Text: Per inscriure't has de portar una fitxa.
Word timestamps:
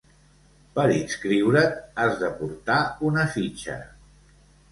Per 0.79 0.85
inscriure't 0.93 1.75
has 2.03 2.17
de 2.23 2.31
portar 2.41 2.79
una 3.11 3.27
fitxa. 3.35 3.79